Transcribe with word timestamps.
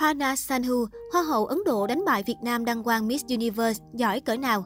Hana 0.00 0.36
Sanhu, 0.36 0.86
Hoa 1.12 1.22
hậu 1.22 1.46
Ấn 1.46 1.58
Độ 1.64 1.86
đánh 1.86 2.04
bại 2.04 2.22
Việt 2.26 2.36
Nam 2.42 2.64
đăng 2.64 2.82
quang 2.82 3.08
Miss 3.08 3.24
Universe, 3.28 3.84
giỏi 3.92 4.20
cỡ 4.20 4.36
nào? 4.36 4.64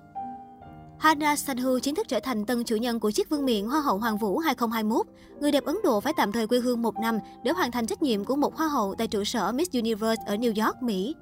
Hana 0.98 1.36
Sanhu 1.36 1.78
chính 1.78 1.94
thức 1.94 2.08
trở 2.08 2.20
thành 2.20 2.46
tân 2.46 2.64
chủ 2.64 2.76
nhân 2.76 3.00
của 3.00 3.10
chiếc 3.10 3.30
vương 3.30 3.44
miện 3.44 3.66
Hoa 3.66 3.80
hậu 3.80 3.98
Hoàng 3.98 4.18
vũ 4.18 4.38
2021. 4.38 5.06
Người 5.40 5.52
đẹp 5.52 5.64
Ấn 5.64 5.76
Độ 5.84 6.00
phải 6.00 6.12
tạm 6.16 6.32
thời 6.32 6.46
quê 6.46 6.58
hương 6.58 6.82
một 6.82 6.94
năm 7.00 7.18
để 7.44 7.52
hoàn 7.52 7.70
thành 7.70 7.86
trách 7.86 8.02
nhiệm 8.02 8.24
của 8.24 8.36
một 8.36 8.56
Hoa 8.56 8.68
hậu 8.68 8.94
tại 8.98 9.06
trụ 9.06 9.24
sở 9.24 9.52
Miss 9.52 9.72
Universe 9.72 10.22
ở 10.26 10.36
New 10.36 10.64
York, 10.64 10.82
Mỹ. 10.82 11.14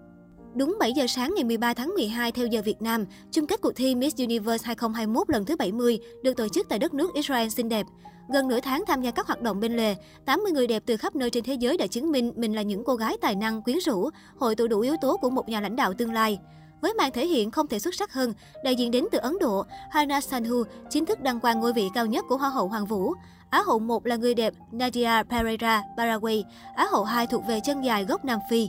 Đúng 0.55 0.77
7 0.80 0.93
giờ 0.93 1.07
sáng 1.07 1.32
ngày 1.37 1.45
13 1.45 1.75
tháng 1.75 1.95
12 1.95 2.32
theo 2.32 2.46
giờ 2.46 2.62
Việt 2.64 2.82
Nam, 2.82 3.05
chung 3.30 3.46
kết 3.46 3.61
cuộc 3.61 3.73
thi 3.77 3.95
Miss 3.95 4.16
Universe 4.16 4.66
2021 4.66 5.30
lần 5.30 5.45
thứ 5.45 5.57
70 5.57 5.98
được 6.23 6.37
tổ 6.37 6.48
chức 6.48 6.69
tại 6.69 6.79
đất 6.79 6.95
nước 6.95 7.14
Israel 7.14 7.48
xinh 7.48 7.69
đẹp. 7.69 7.87
Gần 8.32 8.48
nửa 8.48 8.61
tháng 8.61 8.84
tham 8.87 9.02
gia 9.02 9.11
các 9.11 9.27
hoạt 9.27 9.43
động 9.43 9.61
bên 9.61 9.77
lề, 9.77 9.95
80 10.25 10.52
người 10.52 10.66
đẹp 10.66 10.83
từ 10.87 10.96
khắp 10.96 11.16
nơi 11.16 11.30
trên 11.30 11.45
thế 11.45 11.55
giới 11.55 11.77
đã 11.77 11.87
chứng 11.87 12.12
minh 12.12 12.33
mình 12.37 12.55
là 12.55 12.62
những 12.62 12.84
cô 12.84 12.95
gái 12.95 13.16
tài 13.20 13.34
năng, 13.34 13.62
quyến 13.62 13.79
rũ, 13.79 14.11
hội 14.37 14.57
tụ 14.57 14.66
đủ 14.66 14.80
yếu 14.80 14.96
tố 15.01 15.16
của 15.16 15.30
một 15.30 15.48
nhà 15.48 15.61
lãnh 15.61 15.77
đạo 15.77 15.95
tương 15.95 16.12
lai. 16.12 16.38
Với 16.80 16.95
màn 16.95 17.12
thể 17.12 17.27
hiện 17.27 17.51
không 17.51 17.66
thể 17.66 17.79
xuất 17.79 17.95
sắc 17.95 18.12
hơn, 18.12 18.32
đại 18.65 18.77
diện 18.77 18.91
đến 18.91 19.05
từ 19.12 19.19
Ấn 19.19 19.38
Độ, 19.41 19.65
Hana 19.91 20.21
Sanhu 20.21 20.62
chính 20.91 21.07
thức 21.07 21.21
đăng 21.21 21.41
quang 21.41 21.60
ngôi 21.60 21.73
vị 21.73 21.88
cao 21.95 22.07
nhất 22.07 22.24
của 22.29 22.37
Hoa 22.37 22.48
hậu 22.48 22.69
Hoàng 22.69 22.87
vũ. 22.87 23.12
Á 23.51 23.62
hậu 23.66 23.79
1 23.79 24.07
là 24.07 24.16
người 24.16 24.34
đẹp 24.34 24.55
Nadia 24.73 25.23
Pereira, 25.30 25.82
Paraguay. 25.96 26.45
Á 26.77 26.87
hậu 26.91 27.05
2 27.05 27.27
thuộc 27.27 27.46
về 27.46 27.60
chân 27.65 27.84
dài 27.84 28.05
gốc 28.05 28.24
Nam 28.24 28.38
Phi. 28.51 28.69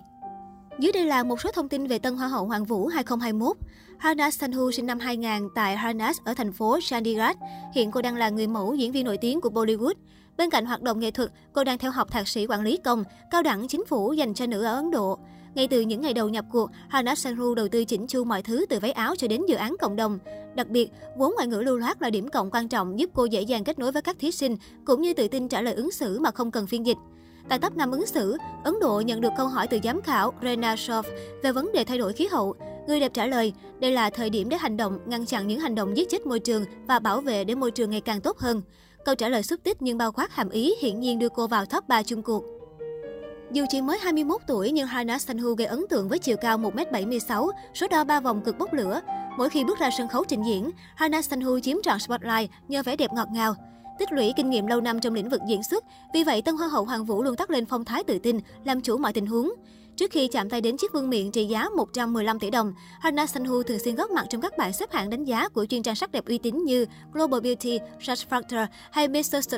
Dưới 0.80 0.92
đây 0.92 1.06
là 1.06 1.24
một 1.24 1.42
số 1.42 1.52
thông 1.52 1.70
tin 1.70 1.88
về 1.88 2.00
Tân 2.00 2.16
Hoa 2.16 2.28
hậu 2.28 2.46
Hoàng 2.46 2.66
vũ 2.66 2.88
2021. 2.88 3.58
Hana 3.98 4.32
Sanhu 4.32 4.72
sinh 4.72 4.86
năm 4.86 5.00
2000 5.00 5.50
tại 5.56 5.78
Harnas 5.78 6.18
ở 6.24 6.34
thành 6.34 6.54
phố 6.54 6.80
Chandigarh. 6.82 7.38
Hiện 7.74 7.92
cô 7.92 8.02
đang 8.02 8.16
là 8.16 8.30
người 8.30 8.48
mẫu 8.48 8.76
diễn 8.76 8.92
viên 8.92 9.06
nổi 9.06 9.18
tiếng 9.18 9.42
của 9.42 9.50
Bollywood. 9.50 9.94
Bên 10.38 10.50
cạnh 10.50 10.66
hoạt 10.66 10.82
động 10.82 11.00
nghệ 11.00 11.12
thuật, 11.12 11.30
cô 11.54 11.64
đang 11.64 11.78
theo 11.78 11.92
học 11.92 12.12
thạc 12.12 12.28
sĩ 12.28 12.46
quản 12.48 12.62
lý 12.62 12.78
công, 12.84 13.04
cao 13.32 13.44
đẳng 13.44 13.68
chính 13.68 13.86
phủ 13.86 14.14
dành 14.14 14.34
cho 14.34 14.46
nữ 14.46 14.64
ở 14.64 14.76
Ấn 14.76 14.92
Độ. 14.92 15.20
Ngay 15.56 15.68
từ 15.68 15.82
những 15.82 16.02
ngày 16.02 16.14
đầu 16.14 16.30
nhập 16.30 16.46
cuộc, 16.52 16.70
Hana 16.90 17.16
Sanhu 17.16 17.56
đầu 17.56 17.68
tư 17.68 17.86
chỉnh 17.86 18.08
chu 18.08 18.24
mọi 18.24 18.42
thứ 18.42 18.66
từ 18.70 18.80
váy 18.80 18.92
áo 18.92 19.16
cho 19.16 19.28
đến 19.28 19.42
dự 19.48 19.56
án 19.56 19.76
cộng 19.82 19.96
đồng. 19.96 20.20
Đặc 20.56 20.70
biệt, 20.70 20.92
vốn 21.18 21.34
ngoại 21.36 21.48
ngữ 21.48 21.62
lưu 21.62 21.78
loát 21.78 22.02
là 22.02 22.10
điểm 22.10 22.30
cộng 22.30 22.52
quan 22.52 22.68
trọng 22.68 23.00
giúp 23.00 23.10
cô 23.14 23.26
dễ 23.26 23.42
dàng 23.42 23.64
kết 23.64 23.80
nối 23.80 23.92
với 23.92 24.02
các 24.02 24.20
thí 24.20 24.32
sinh, 24.32 24.58
cũng 24.86 25.02
như 25.02 25.14
tự 25.14 25.28
tin 25.28 25.48
trả 25.48 25.62
lời 25.62 25.74
ứng 25.74 25.92
xử 25.92 26.20
mà 26.20 26.32
không 26.32 26.52
cần 26.52 26.68
phiên 26.68 26.86
dịch. 26.86 26.98
Tại 27.50 27.60
top 27.60 27.78
5 27.78 27.92
ứng 27.92 28.06
xử, 28.06 28.38
Ấn 28.64 28.80
Độ 28.82 29.02
nhận 29.02 29.22
được 29.22 29.34
câu 29.38 29.48
hỏi 29.48 29.68
từ 29.68 29.80
giám 29.84 30.02
khảo 30.02 30.34
Rena 30.42 30.76
Shof 30.76 31.04
về 31.44 31.52
vấn 31.52 31.72
đề 31.72 31.84
thay 31.84 31.98
đổi 31.98 32.14
khí 32.14 32.28
hậu. 32.28 32.56
Người 32.88 33.00
đẹp 33.00 33.14
trả 33.14 33.26
lời, 33.26 33.54
đây 33.80 33.92
là 33.92 34.10
thời 34.10 34.30
điểm 34.30 34.50
để 34.50 34.58
hành 34.58 34.78
động, 34.78 35.00
ngăn 35.06 35.26
chặn 35.26 35.48
những 35.48 35.60
hành 35.60 35.76
động 35.76 35.98
giết 35.98 36.10
chết 36.10 36.26
môi 36.26 36.40
trường 36.40 36.66
và 36.88 37.00
bảo 37.00 37.22
vệ 37.22 37.44
để 37.44 37.56
môi 37.56 37.72
trường 37.72 37.90
ngày 37.90 38.02
càng 38.02 38.22
tốt 38.22 38.38
hơn. 38.38 38.62
Câu 39.06 39.16
trả 39.16 39.30
lời 39.30 39.44
xúc 39.44 39.60
tích 39.64 39.82
nhưng 39.82 39.98
bao 39.98 40.12
quát 40.12 40.32
hàm 40.32 40.50
ý 40.50 40.76
hiển 40.82 41.00
nhiên 41.00 41.20
đưa 41.20 41.30
cô 41.30 41.48
vào 41.48 41.66
top 41.66 41.88
3 41.88 42.04
chung 42.04 42.22
cuộc. 42.22 42.44
Dù 43.52 43.66
chỉ 43.70 43.82
mới 43.82 44.00
21 44.00 44.42
tuổi 44.48 44.72
nhưng 44.72 44.88
Hana 44.88 45.20
Sanhu 45.20 45.54
gây 45.54 45.68
ấn 45.68 45.86
tượng 45.90 46.10
với 46.10 46.20
chiều 46.20 46.38
cao 46.38 46.58
1m76, 46.58 47.50
số 47.74 47.88
đo 47.88 48.04
3 48.04 48.20
vòng 48.20 48.42
cực 48.42 48.58
bốc 48.58 48.74
lửa. 48.74 49.02
Mỗi 49.38 49.50
khi 49.50 49.64
bước 49.64 49.80
ra 49.80 49.90
sân 49.98 50.08
khấu 50.08 50.24
trình 50.28 50.44
diễn, 50.44 50.72
Hana 50.96 51.22
Sanhu 51.22 51.60
chiếm 51.60 51.78
trọn 51.84 52.00
spotlight 52.00 52.52
nhờ 52.68 52.84
vẻ 52.84 52.96
đẹp 52.96 53.14
ngọt 53.14 53.28
ngào. 53.32 53.56
Tích 54.04 54.12
lũy 54.12 54.34
kinh 54.36 54.50
nghiệm 54.50 54.68
lâu 54.68 54.82
năm 54.82 55.00
trong 55.00 55.14
lĩnh 55.14 55.30
vực 55.30 55.42
diễn 55.48 55.64
xuất, 55.64 55.84
vì 56.14 56.24
vậy 56.24 56.42
Tân 56.42 56.56
Hoa 56.56 56.68
hậu 56.68 56.86
Hoàng 56.86 57.06
Vũ 57.06 57.24
luôn 57.24 57.36
tắt 57.36 57.50
lên 57.50 57.66
phong 57.66 57.86
thái 57.86 58.04
tự 58.04 58.20
tin, 58.20 58.40
làm 58.64 58.82
chủ 58.82 58.98
mọi 58.98 59.14
tình 59.14 59.26
huống. 59.26 59.54
Trước 59.96 60.12
khi 60.12 60.28
chạm 60.28 60.50
tay 60.50 60.62
đến 60.62 60.78
chiếc 60.78 60.94
vương 60.94 61.10
miện 61.10 61.32
trị 61.32 61.46
giá 61.46 61.70
115 61.78 62.40
tỷ 62.40 62.50
đồng, 62.50 62.74
Hana 63.00 63.26
Sanhu 63.26 63.64
thường 63.64 63.80
xuyên 63.80 63.96
góp 63.96 64.12
mặt 64.12 64.26
trong 64.30 64.42
các 64.42 64.58
bảng 64.58 64.74
xếp 64.74 64.92
hạng 64.92 65.10
đánh 65.10 65.24
giá 65.24 65.50
của 65.50 65.66
chuyên 65.66 65.84
trang 65.84 65.96
sắc 65.96 66.12
đẹp 66.12 66.26
uy 66.26 66.38
tín 66.38 66.64
như 66.64 66.86
Global 67.14 67.42
Beauty, 67.42 67.80
Search 68.02 68.30
Factor 68.30 68.66
hay 68.92 69.08
Mr. 69.08 69.56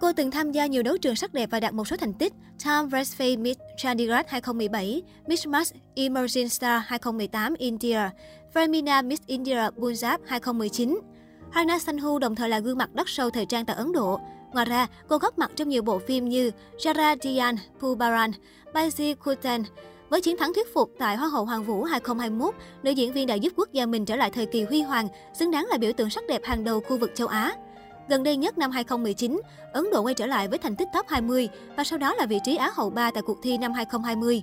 Cô 0.00 0.12
từng 0.12 0.30
tham 0.30 0.52
gia 0.52 0.66
nhiều 0.66 0.82
đấu 0.82 0.98
trường 0.98 1.16
sắc 1.16 1.34
đẹp 1.34 1.50
và 1.50 1.60
đạt 1.60 1.74
một 1.74 1.88
số 1.88 1.96
thành 1.96 2.14
tích 2.14 2.32
Time 2.64 2.82
Breastfeed 2.82 3.38
Miss 3.38 3.60
Chandigarh 3.76 4.28
2017, 4.28 5.02
Miss 5.26 5.46
Max 5.46 5.72
Emerging 5.94 6.48
Star 6.48 6.82
2018 6.86 7.54
India, 7.54 8.00
Femina 8.54 9.06
Miss 9.06 9.22
India 9.26 9.70
Punjab 9.76 10.18
2019. 10.26 11.13
Hana 11.54 11.78
Sanhu 11.78 12.18
đồng 12.18 12.34
thời 12.34 12.48
là 12.48 12.58
gương 12.58 12.78
mặt 12.78 12.94
đất 12.94 13.08
sâu 13.08 13.30
thời 13.30 13.46
trang 13.46 13.64
tại 13.64 13.76
Ấn 13.76 13.92
Độ. 13.92 14.20
Ngoài 14.52 14.66
ra, 14.66 14.86
cô 15.08 15.18
góp 15.18 15.38
mặt 15.38 15.50
trong 15.56 15.68
nhiều 15.68 15.82
bộ 15.82 15.98
phim 15.98 16.28
như 16.28 16.50
Jara 16.78 17.16
Dian, 17.22 17.56
Pubaran, 17.80 18.30
Baisi 18.72 19.14
Kutan. 19.14 19.62
Với 20.08 20.20
chiến 20.20 20.36
thắng 20.36 20.54
thuyết 20.54 20.74
phục 20.74 20.90
tại 20.98 21.16
Hoa 21.16 21.28
hậu 21.28 21.44
Hoàng 21.44 21.64
vũ 21.64 21.84
2021, 21.84 22.54
nữ 22.82 22.90
diễn 22.90 23.12
viên 23.12 23.26
đã 23.26 23.34
giúp 23.34 23.52
quốc 23.56 23.68
gia 23.72 23.86
mình 23.86 24.04
trở 24.04 24.16
lại 24.16 24.30
thời 24.30 24.46
kỳ 24.46 24.64
huy 24.64 24.82
hoàng, 24.82 25.08
xứng 25.34 25.50
đáng 25.50 25.66
là 25.66 25.78
biểu 25.78 25.92
tượng 25.92 26.10
sắc 26.10 26.24
đẹp 26.28 26.40
hàng 26.44 26.64
đầu 26.64 26.80
khu 26.80 26.98
vực 26.98 27.10
châu 27.14 27.26
Á. 27.26 27.52
Gần 28.08 28.22
đây 28.22 28.36
nhất 28.36 28.58
năm 28.58 28.70
2019, 28.70 29.40
Ấn 29.72 29.90
Độ 29.92 30.02
quay 30.02 30.14
trở 30.14 30.26
lại 30.26 30.48
với 30.48 30.58
thành 30.58 30.76
tích 30.76 30.88
top 30.94 31.06
20 31.08 31.48
và 31.76 31.84
sau 31.84 31.98
đó 31.98 32.14
là 32.14 32.26
vị 32.26 32.38
trí 32.44 32.56
Á 32.56 32.70
hậu 32.74 32.90
3 32.90 33.10
tại 33.10 33.22
cuộc 33.26 33.38
thi 33.42 33.58
năm 33.58 33.72
2020. 33.72 34.42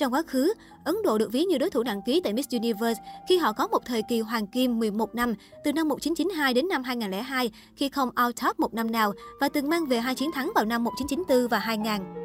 Trong 0.00 0.14
quá 0.14 0.22
khứ, 0.26 0.54
Ấn 0.84 0.94
Độ 1.04 1.18
được 1.18 1.32
ví 1.32 1.44
như 1.44 1.58
đối 1.58 1.70
thủ 1.70 1.82
nặng 1.82 2.02
ký 2.06 2.20
tại 2.24 2.32
Miss 2.32 2.48
Universe 2.52 3.02
khi 3.28 3.38
họ 3.38 3.52
có 3.52 3.66
một 3.66 3.84
thời 3.84 4.02
kỳ 4.08 4.20
hoàng 4.20 4.46
kim 4.46 4.78
11 4.78 5.14
năm, 5.14 5.34
từ 5.64 5.72
năm 5.72 5.88
1992 5.88 6.54
đến 6.54 6.68
năm 6.68 6.82
2002 6.82 7.50
khi 7.76 7.88
không 7.88 8.10
out 8.24 8.36
top 8.42 8.60
một 8.60 8.74
năm 8.74 8.90
nào 8.90 9.12
và 9.40 9.48
từng 9.48 9.68
mang 9.68 9.86
về 9.86 10.00
hai 10.00 10.14
chiến 10.14 10.32
thắng 10.32 10.52
vào 10.54 10.64
năm 10.64 10.84
1994 10.84 11.48
và 11.48 11.58
2000. 11.58 12.19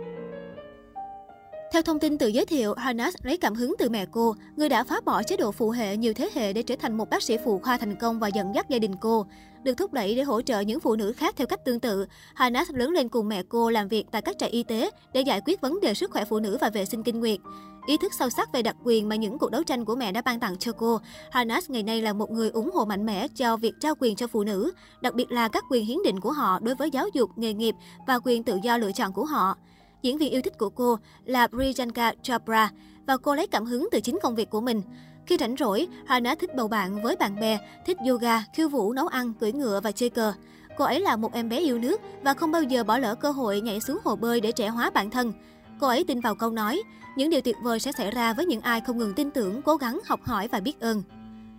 Theo 1.71 1.81
thông 1.81 1.99
tin 1.99 2.17
từ 2.17 2.27
giới 2.27 2.45
thiệu, 2.45 2.73
Hannah 2.77 3.13
lấy 3.23 3.37
cảm 3.37 3.55
hứng 3.55 3.75
từ 3.79 3.89
mẹ 3.89 4.05
cô, 4.11 4.35
người 4.55 4.69
đã 4.69 4.83
phá 4.83 4.99
bỏ 5.05 5.23
chế 5.23 5.37
độ 5.37 5.51
phụ 5.51 5.69
hệ 5.69 5.97
nhiều 5.97 6.13
thế 6.13 6.29
hệ 6.33 6.53
để 6.53 6.63
trở 6.63 6.75
thành 6.75 6.97
một 6.97 7.09
bác 7.09 7.23
sĩ 7.23 7.37
phụ 7.45 7.59
khoa 7.63 7.77
thành 7.77 7.95
công 7.95 8.19
và 8.19 8.27
dẫn 8.27 8.55
dắt 8.55 8.69
gia 8.69 8.79
đình 8.79 8.95
cô. 9.01 9.25
Được 9.63 9.73
thúc 9.77 9.93
đẩy 9.93 10.15
để 10.15 10.23
hỗ 10.23 10.41
trợ 10.41 10.59
những 10.59 10.79
phụ 10.79 10.95
nữ 10.95 11.13
khác 11.13 11.35
theo 11.37 11.47
cách 11.47 11.65
tương 11.65 11.79
tự, 11.79 12.05
Hannah 12.35 12.71
lớn 12.71 12.89
lên 12.89 13.09
cùng 13.09 13.29
mẹ 13.29 13.43
cô 13.49 13.69
làm 13.69 13.87
việc 13.87 14.05
tại 14.11 14.21
các 14.21 14.35
trại 14.39 14.49
y 14.49 14.63
tế 14.63 14.89
để 15.13 15.21
giải 15.21 15.41
quyết 15.45 15.61
vấn 15.61 15.79
đề 15.81 15.93
sức 15.93 16.11
khỏe 16.11 16.25
phụ 16.25 16.39
nữ 16.39 16.57
và 16.61 16.69
vệ 16.69 16.85
sinh 16.85 17.03
kinh 17.03 17.19
nguyệt. 17.19 17.39
Ý 17.87 17.97
thức 17.97 18.13
sâu 18.19 18.29
sắc 18.29 18.53
về 18.53 18.61
đặc 18.61 18.75
quyền 18.83 19.09
mà 19.09 19.15
những 19.15 19.37
cuộc 19.37 19.51
đấu 19.51 19.63
tranh 19.63 19.85
của 19.85 19.95
mẹ 19.95 20.11
đã 20.11 20.21
ban 20.21 20.39
tặng 20.39 20.57
cho 20.57 20.71
cô, 20.71 20.99
Hannah 21.31 21.69
ngày 21.69 21.83
nay 21.83 22.01
là 22.01 22.13
một 22.13 22.31
người 22.31 22.49
ủng 22.49 22.71
hộ 22.73 22.85
mạnh 22.85 23.05
mẽ 23.05 23.27
cho 23.27 23.57
việc 23.57 23.73
trao 23.79 23.95
quyền 23.99 24.15
cho 24.15 24.27
phụ 24.27 24.43
nữ, 24.43 24.71
đặc 25.01 25.15
biệt 25.15 25.31
là 25.31 25.47
các 25.47 25.63
quyền 25.69 25.85
hiến 25.85 25.97
định 26.03 26.19
của 26.19 26.31
họ 26.31 26.59
đối 26.59 26.75
với 26.75 26.91
giáo 26.91 27.07
dục, 27.13 27.29
nghề 27.35 27.53
nghiệp 27.53 27.75
và 28.07 28.19
quyền 28.23 28.43
tự 28.43 28.59
do 28.63 28.77
lựa 28.77 28.91
chọn 28.91 29.13
của 29.13 29.25
họ. 29.25 29.57
Diễn 30.05 30.17
viên 30.17 30.31
yêu 30.31 30.41
thích 30.41 30.57
của 30.57 30.69
cô 30.69 30.97
là 31.25 31.47
Priyanka 31.47 32.13
Chopra 32.21 32.71
và 33.07 33.17
cô 33.17 33.35
lấy 33.35 33.47
cảm 33.47 33.65
hứng 33.65 33.87
từ 33.91 33.99
chính 33.99 34.19
công 34.23 34.35
việc 34.35 34.49
của 34.49 34.61
mình. 34.61 34.81
Khi 35.25 35.37
rảnh 35.39 35.55
rỗi, 35.59 35.87
Hana 36.05 36.35
thích 36.35 36.55
bầu 36.55 36.67
bạn 36.67 37.03
với 37.03 37.15
bạn 37.15 37.39
bè, 37.39 37.57
thích 37.85 37.97
yoga, 38.09 38.43
khiêu 38.53 38.69
vũ, 38.69 38.93
nấu 38.93 39.07
ăn, 39.07 39.33
cưỡi 39.33 39.51
ngựa 39.51 39.79
và 39.83 39.91
chơi 39.91 40.09
cờ. 40.09 40.33
Cô 40.77 40.85
ấy 40.85 40.99
là 40.99 41.15
một 41.15 41.33
em 41.33 41.49
bé 41.49 41.59
yêu 41.59 41.79
nước 41.79 42.01
và 42.23 42.33
không 42.33 42.51
bao 42.51 42.63
giờ 42.63 42.83
bỏ 42.83 42.97
lỡ 42.97 43.15
cơ 43.15 43.31
hội 43.31 43.61
nhảy 43.61 43.79
xuống 43.79 43.97
hồ 44.03 44.15
bơi 44.15 44.41
để 44.41 44.51
trẻ 44.51 44.67
hóa 44.67 44.89
bản 44.89 45.09
thân. 45.09 45.33
Cô 45.79 45.87
ấy 45.87 46.03
tin 46.03 46.19
vào 46.19 46.35
câu 46.35 46.49
nói, 46.49 46.81
những 47.15 47.29
điều 47.29 47.41
tuyệt 47.41 47.55
vời 47.63 47.79
sẽ 47.79 47.91
xảy 47.91 48.11
ra 48.11 48.33
với 48.33 48.45
những 48.45 48.61
ai 48.61 48.81
không 48.81 48.97
ngừng 48.97 49.13
tin 49.13 49.31
tưởng, 49.31 49.61
cố 49.61 49.75
gắng, 49.75 49.99
học 50.05 50.19
hỏi 50.23 50.47
và 50.47 50.59
biết 50.59 50.79
ơn. 50.79 51.03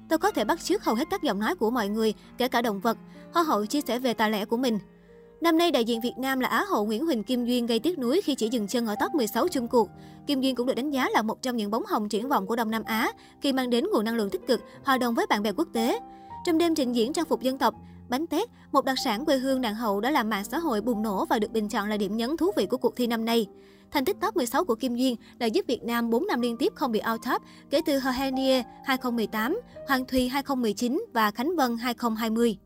Tôi 0.08 0.18
có 0.18 0.30
thể 0.30 0.44
bắt 0.44 0.64
chước 0.64 0.84
hầu 0.84 0.94
hết 0.94 1.04
các 1.10 1.22
giọng 1.22 1.40
nói 1.40 1.56
của 1.56 1.70
mọi 1.70 1.88
người, 1.88 2.14
kể 2.38 2.48
cả 2.48 2.62
động 2.62 2.80
vật. 2.80 2.98
Hoa 3.34 3.42
hậu 3.42 3.66
chia 3.66 3.80
sẻ 3.80 3.98
về 3.98 4.14
tài 4.14 4.30
lẻ 4.30 4.44
của 4.44 4.56
mình. 4.56 4.78
Năm 5.40 5.58
nay, 5.58 5.70
đại 5.70 5.84
diện 5.84 6.00
Việt 6.00 6.18
Nam 6.18 6.40
là 6.40 6.48
Á 6.48 6.64
hậu 6.68 6.86
Nguyễn 6.86 7.06
Huỳnh 7.06 7.22
Kim 7.22 7.44
Duyên 7.44 7.66
gây 7.66 7.78
tiếc 7.78 7.98
nuối 7.98 8.20
khi 8.24 8.34
chỉ 8.34 8.48
dừng 8.48 8.66
chân 8.66 8.86
ở 8.86 8.94
top 9.00 9.14
16 9.14 9.48
chung 9.48 9.68
cuộc. 9.68 9.88
Kim 10.26 10.40
Duyên 10.40 10.54
cũng 10.54 10.66
được 10.66 10.74
đánh 10.74 10.90
giá 10.90 11.08
là 11.08 11.22
một 11.22 11.42
trong 11.42 11.56
những 11.56 11.70
bóng 11.70 11.86
hồng 11.86 12.08
triển 12.08 12.28
vọng 12.28 12.46
của 12.46 12.56
Đông 12.56 12.70
Nam 12.70 12.82
Á 12.84 13.12
khi 13.40 13.52
mang 13.52 13.70
đến 13.70 13.84
nguồn 13.92 14.04
năng 14.04 14.14
lượng 14.14 14.30
tích 14.30 14.46
cực, 14.46 14.60
hòa 14.84 14.98
đồng 14.98 15.14
với 15.14 15.26
bạn 15.26 15.42
bè 15.42 15.52
quốc 15.52 15.68
tế. 15.72 15.98
Trong 16.46 16.58
đêm 16.58 16.74
trình 16.74 16.92
diễn 16.92 17.12
trang 17.12 17.24
phục 17.24 17.42
dân 17.42 17.58
tộc, 17.58 17.74
bánh 18.08 18.26
tét, 18.26 18.48
một 18.72 18.84
đặc 18.84 18.96
sản 19.04 19.24
quê 19.24 19.38
hương 19.38 19.60
nàng 19.60 19.74
hậu 19.74 20.00
đã 20.00 20.10
làm 20.10 20.30
mạng 20.30 20.44
xã 20.44 20.58
hội 20.58 20.80
bùng 20.80 21.02
nổ 21.02 21.24
và 21.24 21.38
được 21.38 21.52
bình 21.52 21.68
chọn 21.68 21.88
là 21.88 21.96
điểm 21.96 22.16
nhấn 22.16 22.36
thú 22.36 22.52
vị 22.56 22.66
của 22.66 22.76
cuộc 22.76 22.96
thi 22.96 23.06
năm 23.06 23.24
nay. 23.24 23.46
Thành 23.90 24.04
tích 24.04 24.16
top 24.20 24.36
16 24.36 24.64
của 24.64 24.74
Kim 24.74 24.94
Duyên 24.94 25.16
đã 25.38 25.46
giúp 25.46 25.66
Việt 25.68 25.82
Nam 25.84 26.10
4 26.10 26.26
năm 26.26 26.40
liên 26.40 26.56
tiếp 26.56 26.72
không 26.74 26.92
bị 26.92 27.00
out 27.12 27.20
top 27.30 27.42
kể 27.70 27.80
từ 27.86 27.98
Hohenier 27.98 28.64
2018, 28.84 29.60
Hoàng 29.88 30.04
Thùy 30.06 30.28
2019 30.28 31.04
và 31.12 31.30
Khánh 31.30 31.56
Vân 31.56 31.76
2020. 31.76 32.58